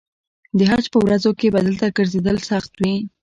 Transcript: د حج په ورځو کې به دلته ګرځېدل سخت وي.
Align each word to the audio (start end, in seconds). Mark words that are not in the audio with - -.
د 0.57 0.59
حج 0.71 0.85
په 0.93 0.99
ورځو 1.05 1.31
کې 1.39 1.47
به 1.53 1.59
دلته 1.67 1.85
ګرځېدل 1.97 2.37
سخت 2.49 2.71
وي. 2.81 2.95